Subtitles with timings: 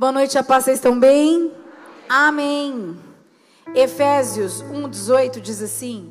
[0.00, 1.52] Boa noite, a paz, vocês estão bem?
[2.08, 2.96] Amém.
[3.74, 6.10] Efésios 1,18 diz assim: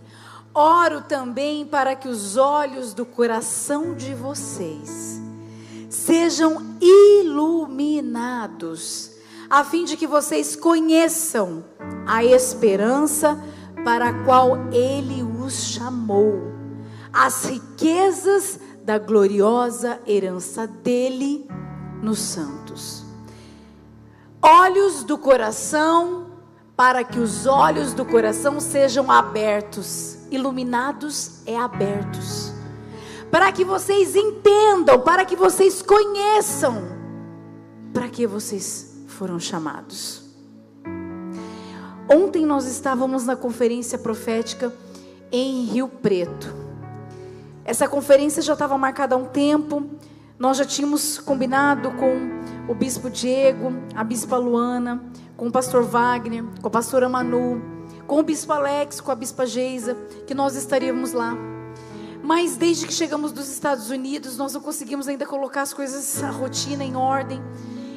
[0.54, 5.20] Oro também para que os olhos do coração de vocês
[5.90, 6.78] sejam
[7.20, 9.14] iluminados,
[9.50, 11.66] a fim de que vocês conheçam
[12.06, 13.44] a esperança
[13.84, 16.40] para a qual Ele os chamou,
[17.12, 21.50] as riquezas da gloriosa herança dele
[22.04, 23.09] nos santos
[24.42, 26.28] olhos do coração,
[26.76, 30.18] para que os olhos do coração sejam abertos.
[30.32, 32.54] Iluminados é abertos.
[33.30, 36.84] Para que vocês entendam, para que vocês conheçam,
[37.94, 40.24] para que vocês foram chamados.
[42.10, 44.74] Ontem nós estávamos na conferência profética
[45.32, 46.56] em Rio Preto.
[47.64, 49.86] Essa conferência já estava marcada há um tempo.
[50.40, 52.39] Nós já tínhamos combinado com
[52.70, 55.04] o bispo Diego, a bispa Luana,
[55.36, 57.60] com o pastor Wagner, com a pastora Manu,
[58.06, 61.36] com o bispo Alex, com a bispa Geisa, que nós estaríamos lá.
[62.22, 66.30] Mas desde que chegamos dos Estados Unidos, nós não conseguimos ainda colocar as coisas, a
[66.30, 67.42] rotina em ordem.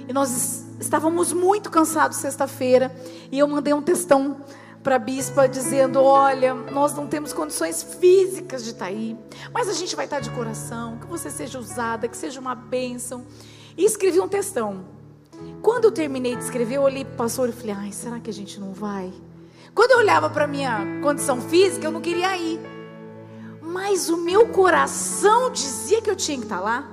[0.08, 2.91] E nós estávamos muito cansados sexta-feira.
[3.30, 4.38] E eu mandei um textão
[4.82, 9.19] para a bispa dizendo: Olha, nós não temos condições físicas de estar tá aí,
[9.52, 10.97] mas a gente vai estar tá de coração.
[10.97, 13.27] Que você seja usada, que seja uma bênção.
[13.77, 14.84] E escrevi um textão.
[15.61, 18.31] Quando eu terminei de escrever, eu olhei para o pastor e falei: ai, será que
[18.31, 19.12] a gente não vai?
[19.75, 22.61] Quando eu olhava para minha condição física, eu não queria ir.
[23.61, 26.91] Mas o meu coração dizia que eu tinha que estar tá lá.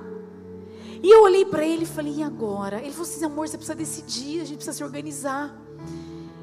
[1.02, 2.78] E eu olhei para ele e falei: e agora?
[2.80, 5.54] Ele falou assim: amor, você precisa decidir, a gente precisa se organizar.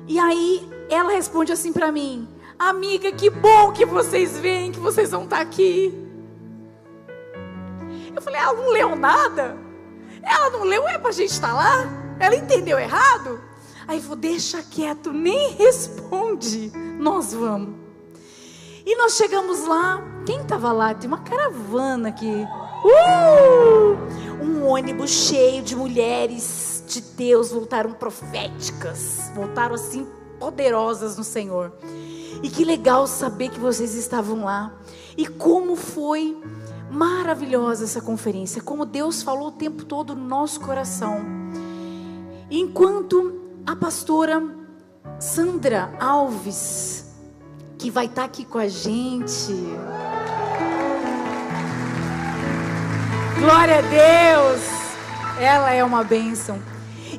[0.07, 2.27] E aí ela responde assim para mim:
[2.59, 5.93] amiga, que bom que vocês vêm, que vocês vão estar aqui.
[8.15, 9.66] Eu falei: ela não leu nada?
[10.29, 11.85] Ela não leu, é para a gente estar lá?
[12.19, 13.39] Ela entendeu errado?
[13.87, 16.71] Aí falou, deixa quieto, nem responde.
[16.99, 17.75] Nós vamos.
[18.85, 20.03] E nós chegamos lá.
[20.25, 20.93] Quem estava lá?
[20.93, 22.45] Tem uma caravana aqui.
[22.83, 24.43] Uh!
[24.43, 30.07] Um ônibus cheio de mulheres de Deus voltaram proféticas, voltaram assim
[30.39, 31.73] poderosas no Senhor.
[32.41, 34.73] E que legal saber que vocês estavam lá.
[35.17, 36.37] E como foi
[36.89, 41.25] Maravilhosa essa conferência, como Deus falou o tempo todo no nosso coração.
[42.49, 44.41] Enquanto a pastora
[45.19, 47.05] Sandra Alves,
[47.77, 49.53] que vai estar aqui com a gente.
[53.39, 54.61] Glória a Deus!
[55.39, 56.59] Ela é uma bênção.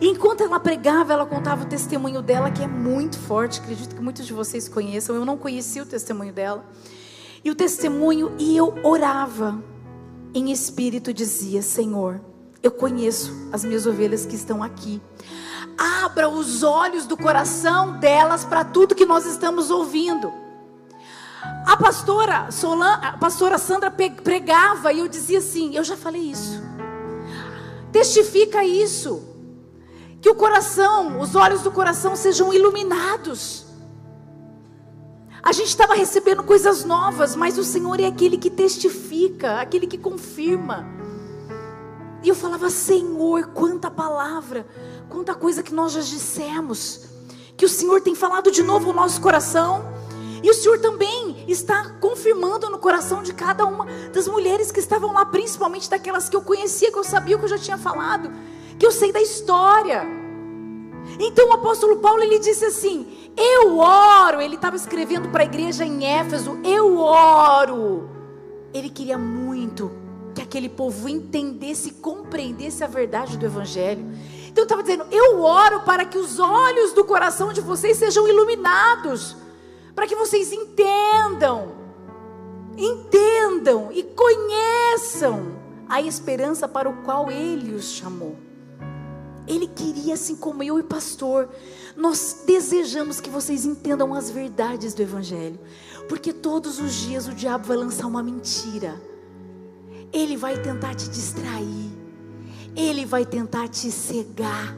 [0.01, 3.61] Enquanto ela pregava, ela contava o testemunho dela, que é muito forte.
[3.61, 5.15] Acredito que muitos de vocês conheçam.
[5.15, 6.65] Eu não conheci o testemunho dela.
[7.44, 9.62] E o testemunho, e eu orava
[10.34, 12.21] em espírito, dizia: Senhor,
[12.62, 15.00] eu conheço as minhas ovelhas que estão aqui.
[15.77, 20.32] Abra os olhos do coração delas para tudo que nós estamos ouvindo.
[21.66, 26.62] A pastora Solan, a pastora Sandra pregava e eu dizia assim: Eu já falei isso.
[27.93, 29.22] Testifica isso.
[30.21, 33.68] Que o coração, os olhos do coração sejam iluminados.
[35.43, 39.97] A gente estava recebendo coisas novas, mas o Senhor é aquele que testifica, aquele que
[39.97, 40.87] confirma.
[42.22, 44.66] E eu falava, Senhor, quanta palavra,
[45.09, 47.03] quanta coisa que nós já dissemos,
[47.56, 49.84] que o Senhor tem falado de novo ao nosso coração,
[50.43, 55.12] e o Senhor também está confirmando no coração de cada uma das mulheres que estavam
[55.12, 58.31] lá, principalmente daquelas que eu conhecia, que eu sabia que eu já tinha falado,
[58.78, 60.06] que eu sei da história.
[61.19, 63.06] Então o apóstolo Paulo ele disse assim:
[63.38, 64.41] eu oro.
[64.41, 68.10] Ele estava escrevendo para a igreja em Éfeso: Eu oro.
[68.75, 69.91] Ele queria muito
[70.34, 74.04] que aquele povo entendesse e compreendesse a verdade do Evangelho.
[74.48, 78.27] Então eu estava dizendo: Eu oro para que os olhos do coração de vocês sejam
[78.28, 79.37] iluminados,
[79.94, 81.72] para que vocês entendam,
[82.77, 85.56] entendam e conheçam
[85.88, 88.47] a esperança para o qual Ele os chamou.
[89.48, 91.48] Ele queria, assim como eu e pastor,
[91.97, 95.59] nós desejamos que vocês entendam as verdades do Evangelho,
[96.09, 99.00] porque todos os dias o diabo vai lançar uma mentira,
[100.12, 101.91] ele vai tentar te distrair,
[102.77, 104.77] ele vai tentar te cegar,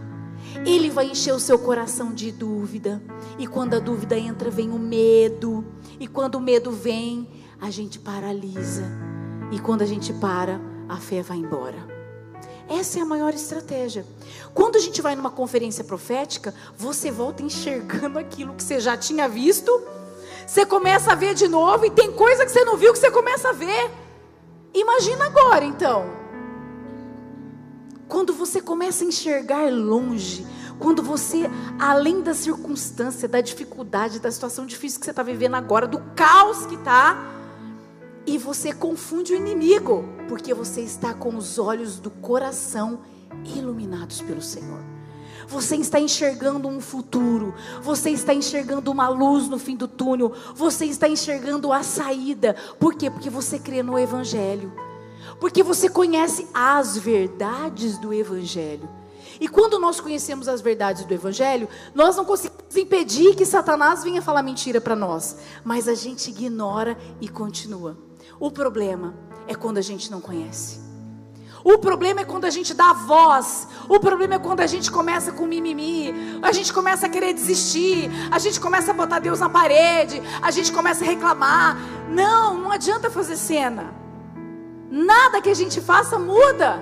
[0.64, 3.02] ele vai encher o seu coração de dúvida,
[3.38, 5.64] e quando a dúvida entra, vem o medo,
[5.99, 7.28] e quando o medo vem,
[7.61, 8.84] a gente paralisa,
[9.50, 12.00] e quando a gente para, a fé vai embora.
[12.70, 14.06] Essa é a maior estratégia.
[14.55, 19.28] Quando a gente vai numa conferência profética, você volta enxergando aquilo que você já tinha
[19.28, 19.72] visto,
[20.46, 23.11] você começa a ver de novo, e tem coisa que você não viu que você
[23.11, 23.90] começa a ver.
[24.72, 26.05] Imagina agora então.
[28.06, 30.46] Quando você começa a enxergar longe,
[30.78, 35.88] quando você, além da circunstância, da dificuldade, da situação difícil que você está vivendo agora,
[35.88, 37.39] do caos que está,
[38.26, 43.00] e você confunde o inimigo, porque você está com os olhos do coração
[43.56, 44.81] iluminados pelo Senhor.
[45.49, 50.84] Você está enxergando um futuro, você está enxergando uma luz no fim do túnel, você
[50.84, 52.55] está enxergando a saída.
[52.78, 53.11] Por quê?
[53.11, 54.73] Porque você crê no Evangelho,
[55.40, 58.88] porque você conhece as verdades do Evangelho.
[59.40, 64.20] E quando nós conhecemos as verdades do Evangelho, nós não conseguimos impedir que Satanás venha
[64.20, 68.10] falar mentira para nós, mas a gente ignora e continua.
[68.38, 69.15] O problema
[69.47, 70.91] é quando a gente não conhece.
[71.62, 73.69] O problema é quando a gente dá voz.
[73.88, 76.15] O problema é quando a gente começa com mimimi.
[76.43, 78.11] A gente começa a querer desistir.
[78.31, 80.23] A gente começa a botar Deus na parede.
[80.41, 81.77] A gente começa a reclamar.
[82.09, 83.93] Não, não adianta fazer cena.
[84.91, 86.81] Nada que a gente faça muda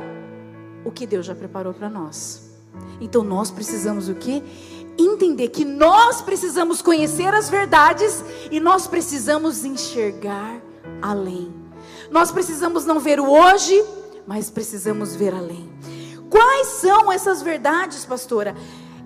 [0.85, 2.49] o que Deus já preparou para nós.
[3.01, 4.43] Então nós precisamos o quê?
[4.97, 10.61] Entender que nós precisamos conhecer as verdades e nós precisamos enxergar
[11.03, 11.53] além.
[12.11, 13.85] Nós precisamos não ver o hoje,
[14.27, 15.69] mas precisamos ver além.
[16.31, 18.55] Quais são essas verdades, pastora?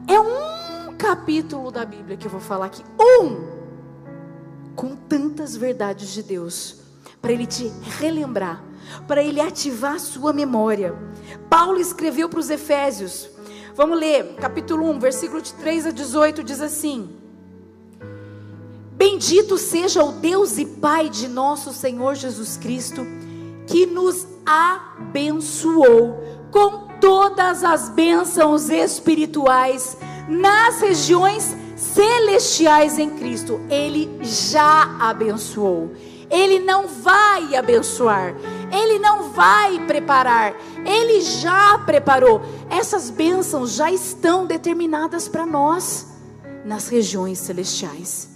[0.09, 2.83] É um capítulo da Bíblia que eu vou falar aqui.
[2.99, 3.53] Um!
[4.75, 6.77] Com tantas verdades de Deus,
[7.21, 8.65] para Ele te relembrar,
[9.07, 10.95] para Ele ativar a sua memória.
[11.49, 13.29] Paulo escreveu para os Efésios,
[13.75, 17.09] Vamos ler, capítulo 1, versículo de 3 a 18, diz assim:
[19.03, 23.05] Bendito seja o Deus e Pai de nosso Senhor Jesus Cristo,
[23.67, 26.23] que nos abençoou
[26.53, 29.97] com todas as bênçãos espirituais
[30.29, 33.61] nas regiões celestiais em Cristo.
[33.69, 35.91] Ele já abençoou.
[36.31, 38.37] Ele não vai abençoar.
[38.71, 40.55] Ele não vai preparar,
[40.87, 42.41] Ele já preparou.
[42.71, 46.07] Essas bênçãos já estão determinadas para nós
[46.65, 48.31] nas regiões celestiais.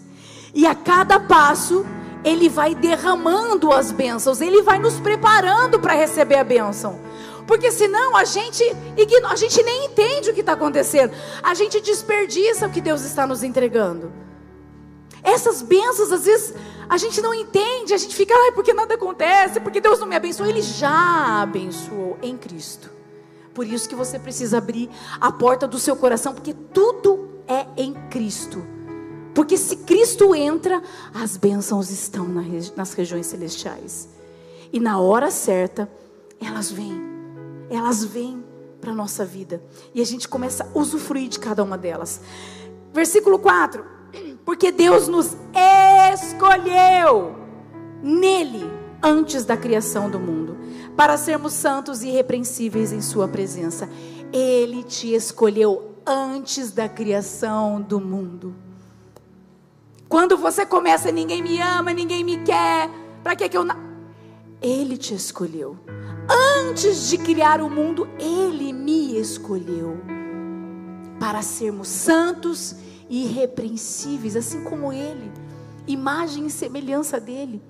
[0.56, 1.84] E a cada passo,
[2.24, 6.98] Ele vai derramando as bênçãos, Ele vai nos preparando para receber a bênção.
[7.46, 8.64] Porque senão a gente
[8.96, 11.12] ignora, a gente nem entende o que está acontecendo.
[11.42, 14.10] A gente desperdiça o que Deus está nos entregando.
[15.22, 16.54] Essas bênçãos, às vezes,
[16.88, 20.16] a gente não entende, a gente fica, ai, porque nada acontece, porque Deus não me
[20.16, 20.48] abençoou.
[20.48, 22.90] Ele já abençoou em Cristo.
[23.52, 24.88] Por isso que você precisa abrir
[25.20, 28.75] a porta do seu coração, porque tudo é em Cristo.
[29.36, 30.82] Porque se Cristo entra,
[31.14, 32.26] as bênçãos estão
[32.74, 34.08] nas regiões celestiais.
[34.72, 35.88] E na hora certa,
[36.40, 37.00] elas vêm.
[37.70, 38.42] Elas vêm
[38.80, 39.62] para a nossa vida.
[39.94, 42.20] E a gente começa a usufruir de cada uma delas.
[42.92, 43.96] Versículo 4
[44.46, 45.36] porque Deus nos
[46.14, 47.34] escolheu
[48.00, 48.70] nele
[49.02, 50.56] antes da criação do mundo,
[50.96, 53.88] para sermos santos e irrepreensíveis em Sua presença.
[54.32, 58.65] Ele te escolheu antes da criação do mundo.
[60.08, 62.88] Quando você começa, ninguém me ama, ninguém me quer,
[63.22, 63.64] para que que eu.
[63.64, 63.76] Na...
[64.62, 65.76] Ele te escolheu.
[66.58, 70.00] Antes de criar o mundo, Ele me escolheu
[71.18, 72.74] para sermos santos
[73.08, 75.30] irrepreensíveis, assim como Ele,
[75.86, 77.62] imagem e semelhança dele.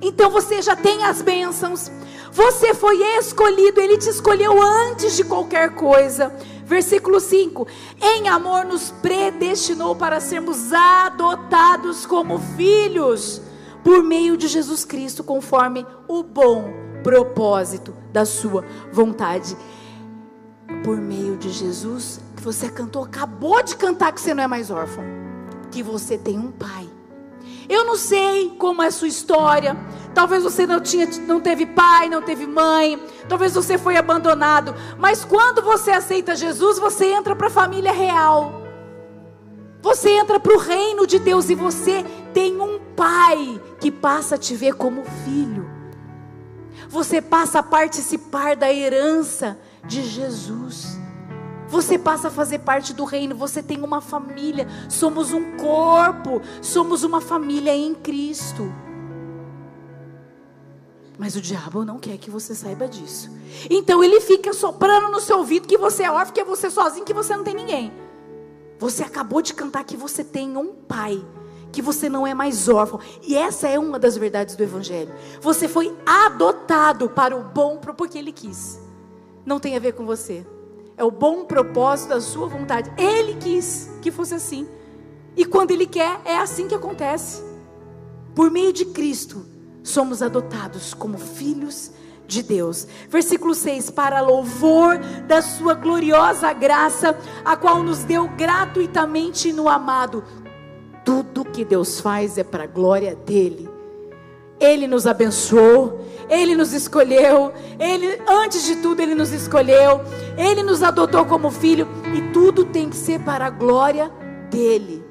[0.00, 1.90] Então você já tem as bênçãos,
[2.32, 6.34] você foi escolhido, Ele te escolheu antes de qualquer coisa.
[6.72, 7.66] Versículo 5:
[8.00, 13.42] Em amor nos predestinou para sermos adotados como filhos,
[13.84, 19.54] por meio de Jesus Cristo, conforme o bom propósito da Sua vontade.
[20.82, 24.70] Por meio de Jesus que você cantou, acabou de cantar que você não é mais
[24.70, 25.04] órfão,
[25.70, 26.88] que você tem um pai.
[27.68, 29.76] Eu não sei como é a sua história.
[30.14, 33.02] Talvez você não tinha, não teve pai, não teve mãe.
[33.28, 34.74] Talvez você foi abandonado.
[34.98, 38.62] Mas quando você aceita Jesus, você entra para a família real.
[39.80, 44.38] Você entra para o reino de Deus e você tem um pai que passa a
[44.38, 45.68] te ver como filho.
[46.88, 51.01] Você passa a participar da herança de Jesus.
[51.72, 57.02] Você passa a fazer parte do reino, você tem uma família, somos um corpo, somos
[57.02, 58.70] uma família em Cristo.
[61.18, 63.30] Mas o diabo não quer que você saiba disso.
[63.70, 67.06] Então ele fica soprando no seu ouvido que você é órfão, que é você sozinho,
[67.06, 67.90] que você não tem ninguém.
[68.78, 71.24] Você acabou de cantar que você tem um pai,
[71.72, 73.00] que você não é mais órfão.
[73.22, 75.14] E essa é uma das verdades do evangelho.
[75.40, 78.78] Você foi adotado para o bom porque ele quis.
[79.46, 80.46] Não tem a ver com você
[81.02, 82.92] é o bom propósito da sua vontade.
[82.96, 84.68] Ele quis que fosse assim.
[85.36, 87.42] E quando ele quer, é assim que acontece.
[88.36, 89.44] Por meio de Cristo,
[89.82, 91.90] somos adotados como filhos
[92.24, 92.86] de Deus.
[93.08, 100.22] Versículo 6: Para louvor da Sua gloriosa graça, a qual nos deu gratuitamente no amado.
[101.04, 103.71] Tudo que Deus faz é para a glória dEle.
[104.62, 110.00] Ele nos abençoou, Ele nos escolheu, Ele, antes de tudo, Ele nos escolheu,
[110.38, 114.08] Ele nos adotou como filho, e tudo tem que ser para a glória
[114.48, 115.04] dEle.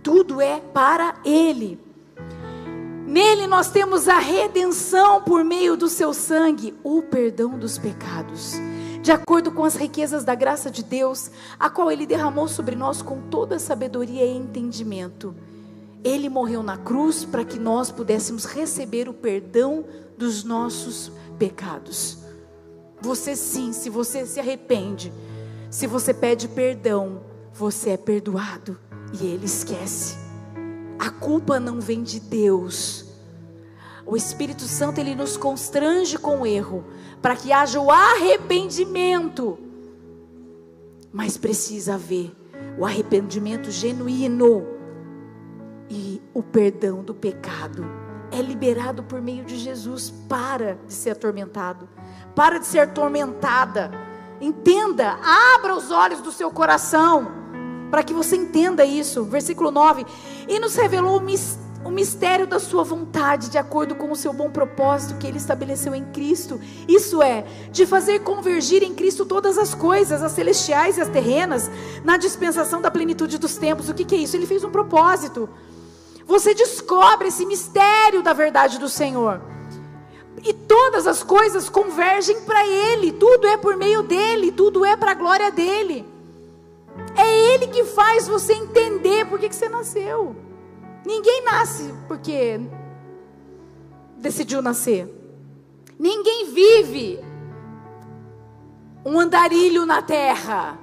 [0.00, 1.82] Tudo é para Ele.
[3.04, 8.54] Nele nós temos a redenção por meio do seu sangue, o perdão dos pecados,
[9.02, 13.02] de acordo com as riquezas da graça de Deus, a qual ele derramou sobre nós
[13.02, 15.34] com toda sabedoria e entendimento.
[16.04, 19.84] Ele morreu na cruz para que nós pudéssemos receber o perdão
[20.16, 22.18] dos nossos pecados.
[23.00, 25.12] Você sim, se você se arrepende,
[25.70, 28.78] se você pede perdão, você é perdoado
[29.18, 30.16] e ele esquece.
[30.98, 33.04] A culpa não vem de Deus
[34.06, 36.84] o Espírito Santo ele nos constrange com o erro,
[37.22, 39.58] para que haja o arrependimento.
[41.10, 42.32] Mas precisa haver
[42.78, 44.66] o arrependimento genuíno
[45.90, 47.84] e o perdão do pecado
[48.30, 50.12] é liberado por meio de Jesus.
[50.28, 51.88] Para de ser atormentado,
[52.34, 53.90] para de ser atormentada.
[54.40, 55.18] Entenda,
[55.54, 57.44] abra os olhos do seu coração
[57.90, 59.24] para que você entenda isso.
[59.24, 60.04] Versículo 9:
[60.48, 61.22] E nos revelou
[61.84, 65.94] o mistério da sua vontade, de acordo com o seu bom propósito que ele estabeleceu
[65.94, 66.60] em Cristo.
[66.88, 71.70] Isso é, de fazer convergir em Cristo todas as coisas, as celestiais e as terrenas,
[72.02, 73.88] na dispensação da plenitude dos tempos.
[73.88, 74.36] O que, que é isso?
[74.36, 75.48] Ele fez um propósito.
[76.26, 79.40] Você descobre esse mistério da verdade do Senhor.
[80.42, 85.12] E todas as coisas convergem para Ele, tudo é por meio dEle, tudo é para
[85.12, 86.04] a glória dEle.
[87.16, 90.36] É Ele que faz você entender por que, que você nasceu.
[91.04, 92.60] Ninguém nasce porque
[94.18, 95.08] decidiu nascer.
[95.98, 97.20] Ninguém vive
[99.04, 100.78] um andarilho na terra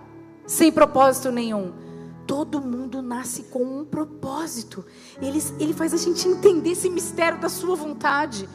[0.45, 1.80] sem propósito nenhum.
[2.25, 4.86] Todo mundo nasce com um propósito.
[5.22, 8.48] Ele, ele faz a gente entender esse mistério da sua vontade.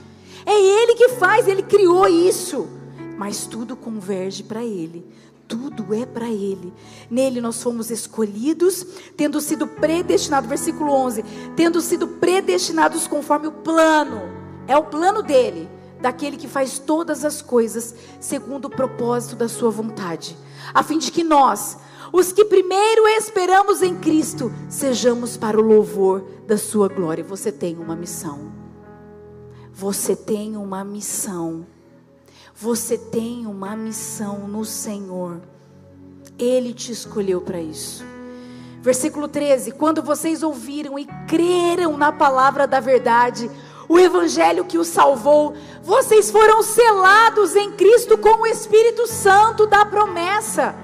[0.45, 2.69] É Ele que faz, Ele criou isso.
[3.19, 5.05] Mas tudo converge para Ele
[5.49, 6.73] tudo é para Ele.
[7.11, 8.85] Nele nós fomos escolhidos,
[9.17, 14.23] tendo sido predestinados, versículo 11: tendo sido predestinados conforme o plano,
[14.67, 15.69] é o plano dele,
[16.01, 20.37] daquele que faz todas as coisas segundo o propósito da Sua vontade,
[20.75, 21.79] a fim de que nós,
[22.13, 27.25] os que primeiro esperamos em Cristo, sejamos para o louvor da Sua glória.
[27.25, 28.53] Você tem uma missão.
[29.73, 31.67] Você tem uma missão.
[32.55, 35.41] Você tem uma missão no Senhor.
[36.39, 38.05] Ele te escolheu para isso.
[38.81, 43.51] Versículo 13: Quando vocês ouviram e creram na palavra da verdade,
[43.89, 49.85] o evangelho que os salvou, vocês foram selados em Cristo com o Espírito Santo da
[49.85, 50.75] promessa,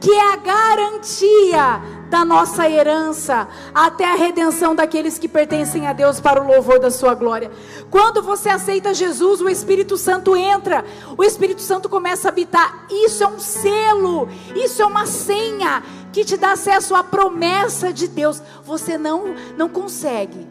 [0.00, 6.18] que é a garantia da nossa herança até a redenção daqueles que pertencem a Deus
[6.18, 7.50] para o louvor da sua glória.
[7.90, 10.84] Quando você aceita Jesus, o Espírito Santo entra,
[11.16, 12.86] o Espírito Santo começa a habitar.
[12.90, 18.08] Isso é um selo, isso é uma senha que te dá acesso à promessa de
[18.08, 18.42] Deus.
[18.64, 20.48] Você não não consegue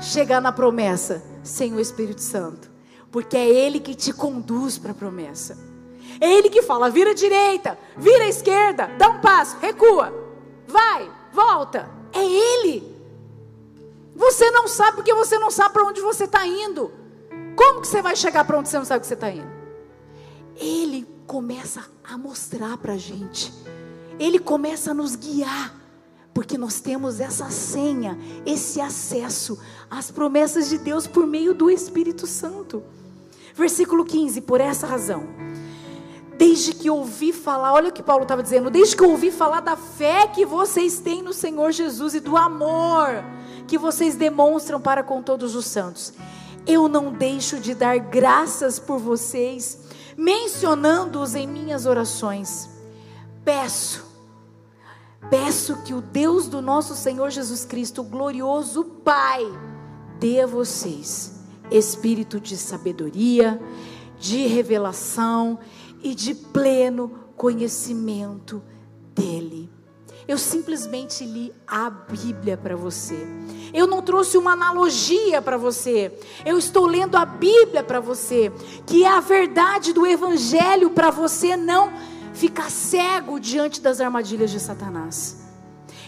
[0.00, 2.70] chegar na promessa sem o Espírito Santo,
[3.10, 5.69] porque é ele que te conduz para a promessa.
[6.20, 10.20] É ele que fala: vira à direita, vira à esquerda, dá um passo, recua
[10.70, 11.90] vai, volta.
[12.12, 12.96] É Ele.
[14.14, 16.90] Você não sabe porque você não sabe para onde você está indo.
[17.56, 19.50] Como que você vai chegar para onde você não sabe que você está indo?
[20.56, 23.52] Ele começa a mostrar para a gente.
[24.18, 25.74] Ele começa a nos guiar.
[26.32, 29.58] Porque nós temos essa senha, esse acesso
[29.90, 32.84] às promessas de Deus por meio do Espírito Santo.
[33.54, 35.24] Versículo 15: Por essa razão
[36.40, 39.76] Desde que ouvi falar, olha o que Paulo estava dizendo, desde que ouvi falar da
[39.76, 43.22] fé que vocês têm no Senhor Jesus e do amor
[43.68, 46.14] que vocês demonstram para com todos os santos,
[46.66, 49.80] eu não deixo de dar graças por vocês,
[50.16, 52.70] mencionando-os em minhas orações.
[53.44, 54.02] Peço,
[55.28, 59.44] peço que o Deus do nosso Senhor Jesus Cristo, o glorioso Pai,
[60.18, 61.38] dê a vocês
[61.70, 63.60] espírito de sabedoria,
[64.18, 65.58] de revelação
[66.02, 68.62] e de pleno conhecimento
[69.14, 69.70] dEle.
[70.28, 73.26] Eu simplesmente li a Bíblia para você.
[73.74, 76.16] Eu não trouxe uma analogia para você.
[76.44, 78.52] Eu estou lendo a Bíblia para você,
[78.86, 81.92] que é a verdade do Evangelho para você não
[82.32, 85.40] ficar cego diante das armadilhas de Satanás.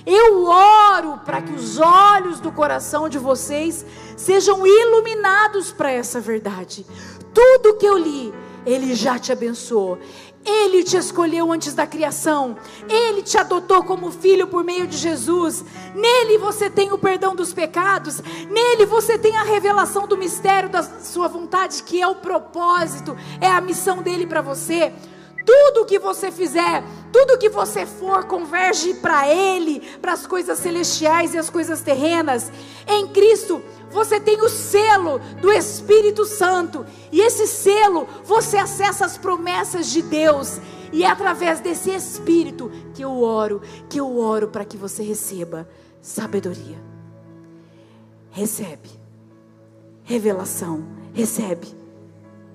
[0.06, 3.84] Eu oro para que os olhos do coração de vocês
[4.16, 6.86] sejam iluminados para essa verdade.
[7.34, 8.32] tudo que eu li,
[8.64, 9.98] Ele já te abençoou.
[10.44, 12.56] Ele te escolheu antes da criação.
[12.88, 15.64] Ele te adotou como filho por meio de Jesus.
[15.94, 18.20] Nele você tem o perdão dos pecados.
[18.50, 23.48] Nele você tem a revelação do mistério da sua vontade, que é o propósito, é
[23.48, 24.92] a missão dele para você.
[25.44, 31.34] Tudo que você fizer, tudo que você for, converge para Ele, para as coisas celestiais
[31.34, 32.50] e as coisas terrenas.
[32.86, 39.18] Em Cristo, você tem o selo do Espírito Santo, e esse selo você acessa as
[39.18, 40.60] promessas de Deus,
[40.92, 45.68] e é através desse Espírito que eu oro, que eu oro para que você receba
[46.00, 46.80] sabedoria.
[48.30, 48.88] Recebe,
[50.04, 51.68] revelação, recebe,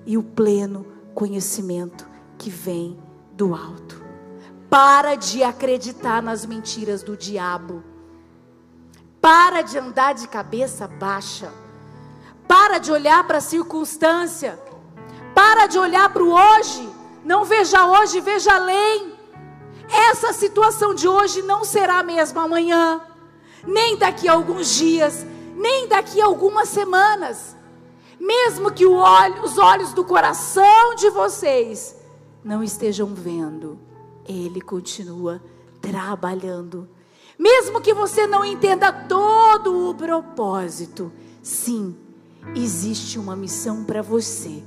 [0.04, 2.98] e o pleno conhecimento que vem
[3.32, 4.02] do alto.
[4.70, 7.82] Para de acreditar nas mentiras do diabo.
[9.20, 11.52] Para de andar de cabeça baixa.
[12.46, 14.58] Para de olhar para a circunstância.
[15.34, 16.88] Para de olhar para o hoje.
[17.24, 19.14] Não veja hoje, veja além.
[19.90, 23.00] Essa situação de hoje não será a mesma amanhã,
[23.66, 25.26] nem daqui a alguns dias,
[25.56, 27.56] nem daqui a algumas semanas.
[28.20, 31.97] Mesmo que olho, os olhos do coração de vocês
[32.48, 33.78] não estejam vendo,
[34.26, 35.38] Ele continua
[35.82, 36.88] trabalhando.
[37.38, 41.12] Mesmo que você não entenda todo o propósito,
[41.42, 41.94] sim,
[42.56, 44.62] existe uma missão para você.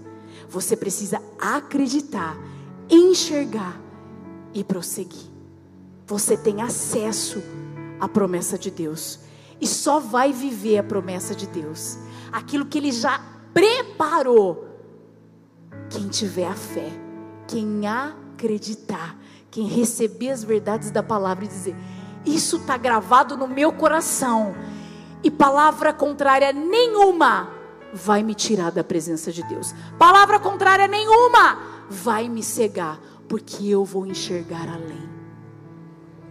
[0.48, 2.38] Você precisa acreditar,
[2.88, 3.82] enxergar
[4.54, 5.32] e prosseguir.
[6.06, 7.42] Você tem acesso
[8.00, 9.22] à promessa de Deus
[9.60, 11.98] e só vai viver a promessa de Deus,
[12.32, 13.20] aquilo que Ele já
[13.52, 14.68] preparou.
[15.90, 17.11] Quem tiver a fé
[17.52, 19.18] quem acreditar,
[19.52, 21.76] quem receber as verdades da palavra e dizer:
[22.26, 24.56] Isso está gravado no meu coração,
[25.22, 27.52] e palavra contrária nenhuma
[27.94, 33.84] vai me tirar da presença de Deus, palavra contrária nenhuma vai me cegar, porque eu
[33.84, 35.12] vou enxergar além.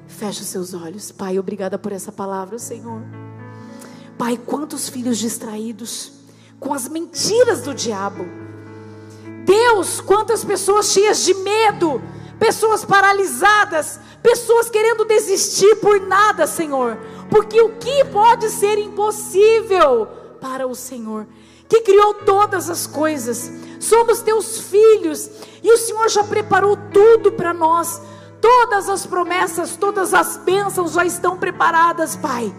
[0.07, 3.03] Feche os seus olhos, Pai, obrigada por essa palavra, Senhor.
[4.16, 6.12] Pai, quantos filhos distraídos
[6.59, 8.39] com as mentiras do diabo
[9.44, 12.03] Deus, quantas pessoas cheias de medo,
[12.38, 16.98] pessoas paralisadas, pessoas querendo desistir por nada, Senhor.
[17.29, 20.09] Porque o que pode ser impossível
[20.40, 21.26] para o Senhor,
[21.68, 23.50] que criou todas as coisas?
[23.79, 25.31] Somos teus filhos
[25.62, 28.00] e o Senhor já preparou tudo para nós.
[28.40, 32.53] Todas as promessas, todas as bênçãos já estão preparadas, Pai.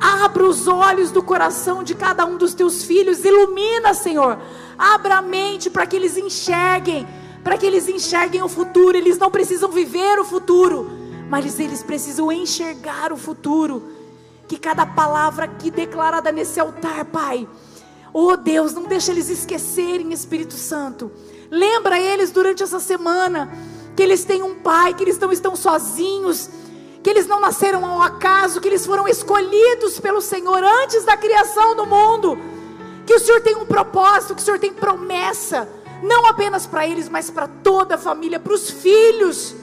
[0.00, 4.38] Abra os olhos do coração de cada um dos teus filhos, ilumina, Senhor
[4.78, 7.06] Abra a mente para que eles enxerguem,
[7.42, 8.96] para que eles enxerguem o futuro.
[8.96, 10.90] Eles não precisam viver o futuro,
[11.30, 13.82] mas eles precisam enxergar o futuro.
[14.46, 17.48] Que cada palavra aqui declarada nesse altar, Pai,
[18.12, 21.10] oh Deus, não deixa eles esquecerem, Espírito Santo.
[21.50, 23.50] Lembra eles durante essa semana
[23.96, 26.50] que eles têm um pai, que eles não estão sozinhos,
[27.06, 31.76] que eles não nasceram ao acaso, que eles foram escolhidos pelo Senhor antes da criação
[31.76, 32.36] do mundo
[33.06, 35.68] que o Senhor tem um propósito, que o Senhor tem promessa,
[36.02, 39.54] não apenas para eles, mas para toda a família, para os filhos.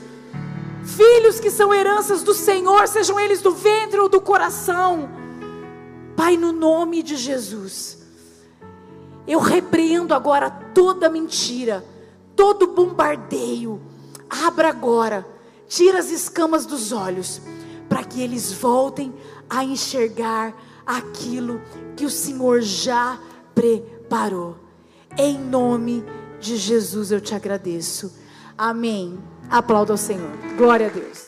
[0.86, 5.10] Filhos que são heranças do Senhor, sejam eles do ventre ou do coração.
[6.16, 7.98] Pai, no nome de Jesus,
[9.28, 11.84] eu repreendo agora toda mentira,
[12.38, 13.82] todo bombardeio.
[14.30, 15.33] Abra agora,
[15.68, 17.42] tira as escamas dos olhos,
[17.88, 19.14] para que eles voltem
[19.50, 21.62] a enxergar aquilo
[21.96, 23.20] que o Senhor já
[23.54, 24.58] preparou.
[25.18, 26.04] Em nome
[26.40, 28.14] de Jesus eu te agradeço.
[28.58, 29.20] Amém.
[29.50, 30.32] Aplauda ao Senhor.
[30.58, 31.20] Glória a Deus.